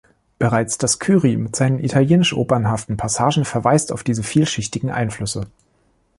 Bereits 0.39 0.79
das 0.79 0.97
Kyrie 0.97 1.37
mit 1.37 1.55
seinen 1.55 1.77
italienisch-opernhaften 1.77 2.97
Passagen 2.97 3.45
verweist 3.45 3.91
auf 3.91 4.01
diese 4.01 4.23
vielschichtigen 4.23 4.89
Einflüsse. 4.89 5.45